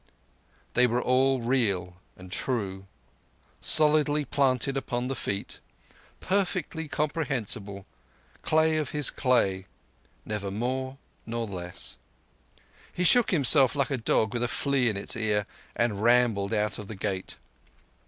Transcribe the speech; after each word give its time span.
They 0.73 0.87
were 0.87 0.99
all 0.99 1.41
real 1.41 1.97
and 2.17 2.31
true—solidly 2.31 4.25
planted 4.25 4.75
upon 4.75 5.07
the 5.09 5.15
feet—perfectly 5.15 6.87
comprehensible—clay 6.87 8.77
of 8.77 8.89
his 8.89 9.11
clay, 9.11 9.65
neither 10.25 10.49
more 10.49 10.97
nor 11.27 11.45
less. 11.45 11.97
He 12.91 13.03
shook 13.03 13.29
himself 13.29 13.75
like 13.75 13.91
a 13.91 13.97
dog 13.97 14.33
with 14.33 14.41
a 14.41 14.47
flea 14.47 14.89
in 14.89 14.95
his 14.95 15.15
ear, 15.15 15.45
and 15.75 16.01
rambled 16.01 16.51
out 16.51 16.79
of 16.79 16.87
the 16.87 16.95
gate. 16.95 17.37